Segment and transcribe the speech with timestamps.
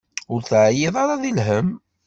[0.33, 1.69] Ur teɛyiḍ ara di lhemm?